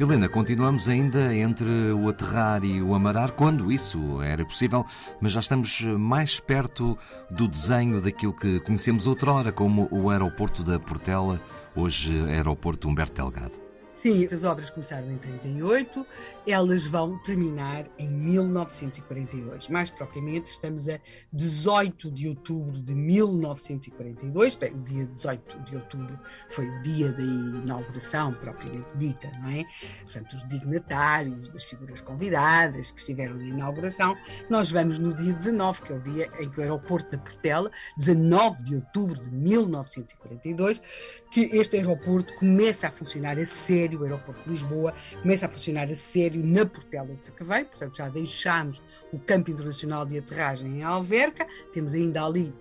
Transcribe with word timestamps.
Helena, 0.00 0.28
continuamos 0.28 0.88
ainda 0.88 1.34
entre 1.34 1.90
o 1.90 2.08
aterrar 2.08 2.62
e 2.62 2.80
o 2.80 2.94
amarar, 2.94 3.32
quando 3.32 3.72
isso 3.72 4.22
era 4.22 4.44
possível, 4.44 4.86
mas 5.20 5.32
já 5.32 5.40
estamos 5.40 5.82
mais 5.82 6.38
perto 6.38 6.96
do 7.28 7.48
desenho 7.48 8.00
daquilo 8.00 8.32
que 8.32 8.60
conhecemos 8.60 9.08
outrora 9.08 9.50
como 9.50 9.88
o 9.90 10.08
aeroporto 10.08 10.62
da 10.62 10.78
Portela, 10.78 11.40
hoje 11.78 12.10
aeroporto 12.28 12.88
Humberto 12.88 13.22
Delgado. 13.22 13.67
Sim, 13.98 14.28
as 14.30 14.44
obras 14.44 14.70
começaram 14.70 15.10
em 15.10 15.18
38, 15.18 16.06
elas 16.46 16.86
vão 16.86 17.18
terminar 17.18 17.84
em 17.98 18.08
1942. 18.08 19.68
Mais 19.68 19.90
propriamente, 19.90 20.52
estamos 20.52 20.88
a 20.88 21.00
18 21.32 22.08
de 22.12 22.28
outubro 22.28 22.80
de 22.80 22.94
1942. 22.94 24.54
Bem, 24.54 24.72
o 24.72 24.82
dia 24.84 25.04
18 25.04 25.62
de 25.64 25.74
outubro 25.74 26.16
foi 26.48 26.68
o 26.68 26.82
dia 26.82 27.10
da 27.10 27.22
inauguração 27.24 28.32
propriamente 28.34 28.96
dita, 28.96 29.32
não 29.40 29.50
é? 29.50 29.64
Portanto, 30.04 30.36
os 30.36 30.46
dignatários, 30.46 31.48
das 31.48 31.64
figuras 31.64 32.00
convidadas 32.00 32.92
que 32.92 33.00
estiveram 33.00 33.34
na 33.34 33.46
inauguração. 33.46 34.16
Nós 34.48 34.70
vamos 34.70 35.00
no 35.00 35.12
dia 35.12 35.32
19, 35.32 35.82
que 35.82 35.92
é 35.92 35.96
o 35.96 36.00
dia 36.00 36.30
em 36.38 36.48
que 36.48 36.60
o 36.60 36.62
aeroporto 36.62 37.10
da 37.10 37.18
Portela, 37.18 37.68
19 37.96 38.62
de 38.62 38.76
outubro 38.76 39.18
de 39.18 39.28
1942, 39.28 40.80
que 41.32 41.40
este 41.52 41.76
aeroporto 41.78 42.32
começa 42.36 42.86
a 42.86 42.92
funcionar 42.92 43.36
a 43.40 43.44
sério 43.44 43.87
sério, 43.88 44.00
o 44.00 44.04
aeroporto 44.04 44.42
de 44.44 44.50
Lisboa 44.50 44.94
começa 45.22 45.46
a 45.46 45.48
funcionar 45.48 45.88
a 45.88 45.94
sério 45.94 46.44
na 46.44 46.66
Portela 46.66 47.14
de 47.14 47.24
Sacavém, 47.24 47.64
portanto 47.64 47.96
já 47.96 48.08
deixámos 48.08 48.82
o 49.12 49.18
campo 49.18 49.50
internacional 49.50 50.04
de 50.04 50.18
aterragem 50.18 50.78
em 50.78 50.82
Alverca, 50.82 51.46
temos 51.72 51.94
ainda 51.94 52.24
ali 52.24 52.52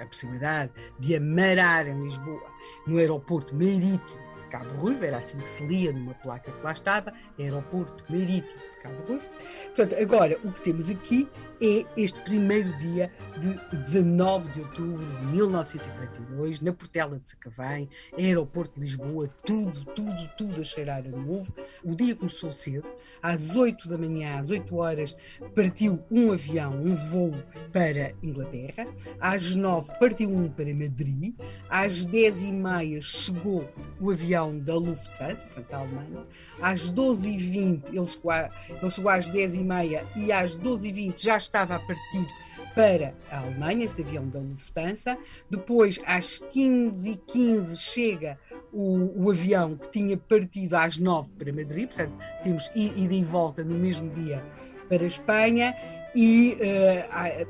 a, 0.00 0.06
possibilidade 0.06 0.72
de 0.98 1.16
amarar 1.16 1.86
em 1.86 2.02
Lisboa 2.02 2.50
no 2.86 2.98
aeroporto 2.98 3.54
marítimo 3.54 4.31
Cabo 4.52 4.74
Ruivo, 4.74 5.02
era 5.02 5.16
assim 5.16 5.38
que 5.38 5.48
se 5.48 5.64
lia 5.66 5.90
numa 5.92 6.12
placa 6.12 6.52
que 6.52 6.62
lá 6.62 6.72
estava, 6.72 7.10
aeroporto 7.38 8.04
marítimo 8.10 8.60
de 8.60 8.82
Cabo 8.82 9.02
Ruivo. 9.06 9.26
Portanto, 9.74 9.96
agora 9.98 10.38
o 10.44 10.52
que 10.52 10.60
temos 10.60 10.90
aqui 10.90 11.26
é 11.58 11.86
este 11.96 12.20
primeiro 12.20 12.76
dia 12.76 13.10
de 13.38 13.78
19 13.78 14.50
de 14.50 14.60
outubro 14.60 15.06
de 15.06 15.26
1942, 15.28 16.60
na 16.60 16.70
Portela 16.70 17.18
de 17.18 17.30
Sacavém, 17.30 17.88
aeroporto 18.18 18.78
de 18.78 18.84
Lisboa, 18.84 19.26
tudo, 19.46 19.86
tudo, 19.86 20.30
tudo 20.36 20.60
a 20.60 20.64
cheirar 20.64 21.02
a 21.06 21.08
novo. 21.08 21.50
O 21.82 21.94
dia 21.94 22.14
começou 22.14 22.52
cedo, 22.52 22.86
às 23.22 23.56
8 23.56 23.88
da 23.88 23.96
manhã, 23.96 24.38
às 24.38 24.50
8 24.50 24.76
horas, 24.76 25.16
partiu 25.54 26.04
um 26.10 26.30
avião, 26.30 26.74
um 26.74 26.94
voo 26.94 27.34
para 27.72 28.12
Inglaterra, 28.22 28.86
às 29.18 29.54
9 29.54 29.98
partiu 29.98 30.28
um 30.28 30.50
para 30.50 30.74
Madrid, 30.74 31.34
às 31.70 32.04
10 32.04 32.42
e 32.42 32.52
meia 32.52 33.00
chegou 33.00 33.66
o 33.98 34.10
avião 34.10 34.41
da 34.50 34.74
Lufthansa, 34.74 35.46
portanto 35.46 35.74
Alemanha, 35.74 36.26
às 36.60 36.90
12h20 36.90 37.88
ele 37.88 38.06
chegou, 38.06 38.32
ele 38.32 38.90
chegou 38.90 39.10
às 39.10 39.28
10 39.28 39.54
e 39.54 39.64
meia 39.64 40.06
e 40.16 40.32
às 40.32 40.56
12h20 40.56 41.22
já 41.22 41.36
estava 41.36 41.76
a 41.76 41.78
partir 41.78 42.26
para 42.74 43.14
a 43.30 43.38
Alemanha, 43.38 43.84
esse 43.84 44.02
avião 44.02 44.26
da 44.28 44.38
Lufthansa. 44.38 45.18
Depois, 45.50 46.00
às 46.06 46.40
15h15, 46.40 47.20
15, 47.26 47.76
chega 47.76 48.38
o, 48.72 49.24
o, 49.24 49.30
avião 49.30 49.76
que 49.76 49.90
tinha 49.90 50.16
partido 50.16 50.74
às 50.74 50.96
9 50.96 51.34
para 51.34 51.52
Madrid, 51.52 51.88
portanto, 51.88 52.16
temos 52.42 52.70
ida 52.74 53.14
e 53.14 53.22
volta 53.22 53.62
no 53.62 53.74
mesmo 53.74 54.08
dia 54.10 54.42
para 54.88 55.02
a 55.02 55.06
Espanha 55.06 55.74
e 56.14 56.58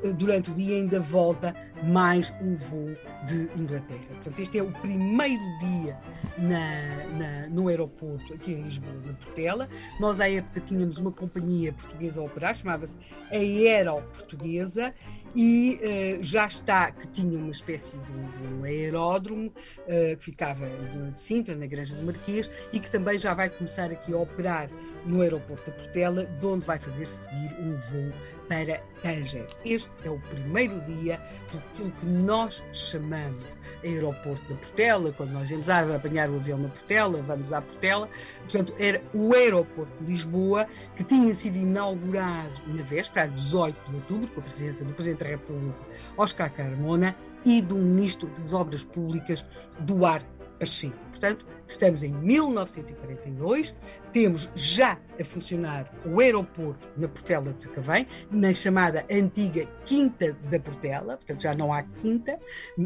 uh, 0.04 0.14
durante 0.14 0.50
o 0.50 0.54
dia 0.54 0.76
ainda 0.76 1.00
volta 1.00 1.54
mais 1.82 2.32
um 2.40 2.54
voo 2.54 2.96
de 3.26 3.50
Inglaterra. 3.60 4.04
Portanto, 4.08 4.38
este 4.38 4.58
é 4.58 4.62
o 4.62 4.70
primeiro 4.70 5.42
dia 5.58 5.98
na, 6.38 7.06
na, 7.18 7.46
no 7.48 7.68
aeroporto 7.68 8.32
aqui 8.34 8.52
em 8.52 8.62
Lisboa, 8.62 8.94
na 9.04 9.12
Portela. 9.14 9.68
Nós, 9.98 10.20
à 10.20 10.30
época, 10.30 10.60
tínhamos 10.60 10.98
uma 10.98 11.10
companhia 11.10 11.72
portuguesa 11.72 12.20
a 12.20 12.24
operar, 12.24 12.54
chamava-se 12.54 12.96
Aero 13.30 14.02
Portuguesa, 14.12 14.94
e 15.34 15.80
uh, 16.20 16.22
já 16.22 16.46
está 16.46 16.90
que 16.92 17.08
tinha 17.08 17.38
uma 17.38 17.50
espécie 17.50 17.96
de, 17.96 18.46
um 18.46 18.64
aeródromo 18.64 19.46
uh, 19.48 20.16
que 20.16 20.24
ficava 20.24 20.66
na 20.66 20.86
zona 20.86 21.10
de 21.10 21.20
Sintra, 21.20 21.54
na 21.56 21.66
Granja 21.66 21.96
do 21.96 22.02
Marquês, 22.02 22.50
e 22.72 22.78
que 22.78 22.90
também 22.90 23.18
já 23.18 23.34
vai 23.34 23.50
começar 23.50 23.90
aqui 23.90 24.12
a 24.12 24.18
operar 24.18 24.68
no 25.04 25.20
aeroporto 25.20 25.70
da 25.70 25.76
Portela, 25.76 26.24
de 26.24 26.46
onde 26.46 26.66
vai 26.66 26.78
fazer 26.78 27.06
seguir 27.06 27.54
um 27.60 27.74
voo 27.74 28.12
para 28.48 28.80
Tanger. 29.02 29.46
Este 29.64 29.90
é 30.04 30.10
o 30.10 30.18
primeiro 30.18 30.80
dia 30.82 31.20
do 31.52 31.90
que 31.90 32.06
nós 32.06 32.62
chamamos 32.72 33.44
aeroporto 33.84 34.48
da 34.48 34.54
Portela, 34.60 35.12
quando 35.12 35.32
nós 35.32 35.50
íamos 35.50 35.68
ah, 35.68 35.96
apanhar 35.96 36.30
o 36.30 36.36
avião 36.36 36.58
na 36.58 36.68
Portela, 36.68 37.20
vamos 37.22 37.52
à 37.52 37.60
Portela. 37.60 38.08
Portanto, 38.42 38.74
era 38.78 39.02
o 39.12 39.34
aeroporto 39.34 39.92
de 40.00 40.12
Lisboa 40.12 40.66
que 40.96 41.04
tinha 41.04 41.34
sido 41.34 41.56
inaugurado 41.56 42.52
na 42.66 42.82
véspera, 42.82 43.26
18 43.26 43.90
de 43.90 43.96
outubro, 43.96 44.28
com 44.28 44.40
a 44.40 44.44
presença 44.44 44.84
do 44.84 44.92
Presidente 44.92 45.20
da 45.20 45.30
República, 45.30 45.80
Oscar 46.16 46.52
Carmona, 46.52 47.16
e 47.44 47.60
do 47.60 47.76
Ministro 47.76 48.28
das 48.38 48.52
Obras 48.52 48.84
Públicas, 48.84 49.44
Duarte 49.80 50.28
Pacheco. 50.58 50.96
Portanto, 51.10 51.44
estamos 51.66 52.02
em 52.02 52.12
1942, 52.12 53.74
temos 54.12 54.50
já 54.54 54.98
a 55.18 55.24
funcionar 55.24 55.90
o 56.04 56.20
aeroporto 56.20 56.86
na 56.96 57.08
Portela 57.08 57.52
de 57.52 57.62
Sacavém, 57.62 58.06
na 58.30 58.52
chamada 58.52 59.04
antiga 59.10 59.66
Quinta 59.84 60.36
da 60.50 60.60
Portela, 60.60 61.16
portanto 61.16 61.42
já 61.42 61.54
não 61.54 61.72
há 61.72 61.82
quinta 61.82 62.38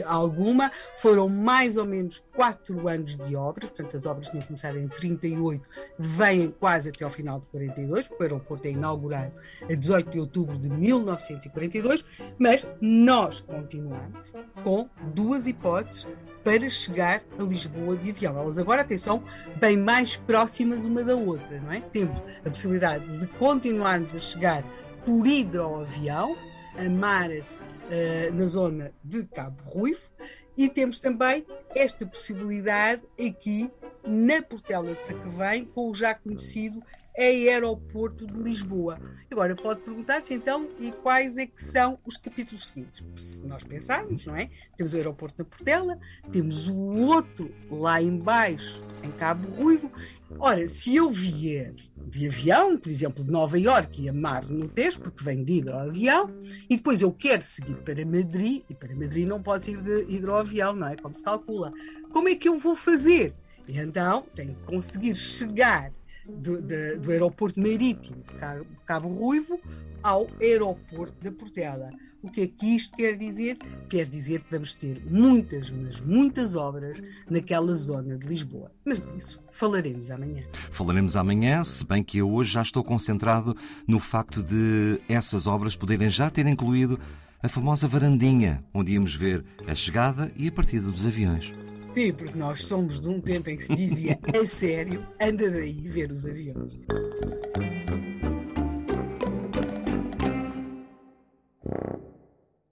alguma, 0.05 0.71
foram 0.97 1.29
mais 1.29 1.77
ou 1.77 1.85
menos 1.85 2.25
quatro 2.35 2.89
anos 2.89 3.17
de 3.17 3.35
obras, 3.35 3.71
portanto 3.71 3.97
as 3.97 4.07
obras 4.07 4.29
tinham 4.29 4.45
começado 4.45 4.79
em 4.79 4.89
38, 4.89 5.63
vêm 5.99 6.51
quase 6.51 6.91
até 6.91 7.05
ao 7.05 7.11
final 7.11 7.41
de 7.41 7.47
42, 7.47 8.09
porque 8.09 8.23
o 8.23 8.27
aeroporto 8.27 8.69
é 8.69 8.71
inaugurado 8.71 9.33
a 9.63 9.75
18 9.75 10.11
de 10.11 10.21
outubro 10.21 10.59
de 10.59 10.69
1942, 10.69 12.05
mas 12.39 12.69
nós 12.81 13.41
continuamos 13.41 14.33
com 14.63 14.89
duas 15.13 15.47
hipóteses 15.47 16.07
para 16.45 16.71
chegar 16.71 17.23
a 17.39 17.43
Lisboa 17.43 17.97
de 17.97 18.11
avião. 18.11 18.39
Elas 18.39 18.59
agora, 18.59 18.76
atenção, 18.83 19.23
bem 19.57 19.77
mais 19.77 20.17
próximas 20.17 20.85
uma 20.85 21.03
da 21.03 21.15
outra, 21.17 21.61
não 21.61 21.73
é? 21.73 21.81
Temos 21.81 22.19
a 22.45 22.51
possibilidade 22.51 23.21
de 23.21 23.27
continuarmos 23.27 24.15
a 24.15 24.19
chegar 24.19 24.65
por 25.05 25.27
hidroavião, 25.27 26.37
a 26.77 26.89
Maras, 26.89 27.59
uh, 27.59 28.35
na 28.35 28.47
zona 28.47 28.93
de 29.03 29.25
Cabo 29.25 29.63
Ruivo, 29.65 30.09
e 30.57 30.69
temos 30.69 31.01
também 31.01 31.47
esta 31.75 32.07
possibilidade 32.07 33.03
aqui 33.19 33.71
na 34.07 34.41
Portela 34.43 34.95
de 34.95 35.05
Sacavém, 35.05 35.65
com 35.65 35.91
o 35.91 35.95
já 35.95 36.15
conhecido 36.15 36.83
aeroporto 37.19 38.27
de 38.27 38.39
Lisboa. 38.39 38.99
Agora 39.31 39.57
pode 39.57 39.81
perguntar-se 39.81 40.35
então 40.35 40.69
e 40.79 40.93
quais 40.93 41.37
é 41.37 41.47
que 41.47 41.63
são 41.63 41.99
os 42.05 42.17
capítulos 42.17 42.69
seguintes. 42.69 43.05
Se 43.19 43.45
nós 43.45 43.65
pensarmos, 43.65 44.25
não 44.25 44.37
é? 44.37 44.51
Temos 44.77 44.93
o 44.93 44.97
aeroporto 44.97 45.39
da 45.39 45.45
Portela, 45.45 45.99
temos 46.31 46.69
o 46.69 46.77
outro 46.77 47.53
lá 47.71 48.01
embaixo 48.01 48.85
em 49.03 49.11
Cabo 49.11 49.49
Ruivo. 49.51 49.91
Ora, 50.39 50.67
se 50.67 50.95
eu 50.95 51.11
vier 51.11 51.75
de 51.97 52.29
avião, 52.29 52.79
por 52.79 52.89
exemplo, 52.89 53.25
de 53.25 53.31
Nova 53.31 53.59
Iorque 53.59 54.03
e 54.03 54.09
amarro 54.09 54.53
no 54.53 54.69
Tejo, 54.69 55.01
porque 55.01 55.25
venho 55.25 55.45
de 55.45 55.55
hidroavião, 55.55 56.29
e 56.69 56.77
depois 56.77 57.03
eu 57.03 57.13
quero 57.13 57.43
seguir 57.43 57.77
para 57.77 58.05
Madrid, 58.05 58.63
e 58.71 58.75
para 58.75 58.95
Madrid 58.95 59.27
não 59.27 59.43
posso 59.43 59.71
ir 59.71 59.81
de 59.81 60.07
hidroavião, 60.09 60.75
não 60.75 60.89
é? 60.89 60.97
Como 60.97 61.13
se 61.13 61.23
calcula. 61.23 61.73
Como 62.13 62.29
é 62.29 62.35
que 62.35 62.49
eu 62.49 62.59
vou 62.59 62.77
fazer? 62.77 63.35
E 63.67 63.79
então 63.79 64.25
tenho 64.35 64.55
que 64.55 64.63
conseguir 64.63 65.15
chegar 65.17 65.93
do, 66.29 66.61
de, 66.61 66.97
do 66.97 67.11
aeroporto 67.11 67.61
marítimo 67.61 68.23
de 68.23 68.35
Cabo, 68.35 68.67
Cabo 68.85 69.09
Ruivo 69.09 69.61
ao 70.03 70.27
aeroporto 70.41 71.17
da 71.23 71.33
Portela. 71.33 71.91
O 72.23 72.31
que 72.31 72.41
é 72.41 72.47
que 72.49 72.75
isto 72.75 72.97
quer 72.97 73.17
dizer? 73.17 73.57
Quer 73.89 74.09
dizer 74.09 74.41
que 74.43 74.51
vamos 74.51 74.75
ter 74.75 75.01
muitas, 75.09 75.71
mas 75.71 76.01
muitas 76.01 76.57
obras 76.57 77.01
naquela 77.31 77.73
zona 77.75 78.19
de 78.19 78.27
Lisboa. 78.27 78.73
Mas 78.85 79.01
disso 79.01 79.41
falaremos 79.53 80.11
amanhã. 80.11 80.43
Falaremos 80.71 81.17
amanhã, 81.17 81.63
se 81.63 81.87
bem 81.87 82.03
que 82.03 82.19
eu 82.19 82.31
hoje 82.33 82.53
já 82.53 82.63
estou 82.63 82.83
concentrado 82.83 83.57
no 83.87 84.01
facto 84.01 84.43
de 84.43 85.01
essas 85.09 85.47
obras 85.47 85.77
poderem 85.77 86.11
já 86.11 86.29
ter 86.29 86.47
incluído 86.47 86.99
a 87.43 87.49
famosa 87.49 87.87
varandinha, 87.87 88.65
onde 88.75 88.93
íamos 88.93 89.15
ver 89.15 89.45
a 89.67 89.75
chegada 89.75 90.33
e 90.35 90.49
a 90.49 90.53
partida 90.53 90.91
dos 90.91 91.07
aviões. 91.07 91.53
Sim, 91.89 92.13
porque 92.13 92.37
nós 92.37 92.65
somos 92.65 93.01
de 93.01 93.09
um 93.09 93.21
tempo 93.21 93.49
em 93.51 93.57
que 93.57 93.65
se 93.65 93.75
dizia 93.75 94.19
a 94.35 94.47
sério, 94.47 95.07
anda 95.21 95.51
daí 95.51 95.87
ver 95.87 96.11
os 96.11 96.27
aviões. 96.27 96.73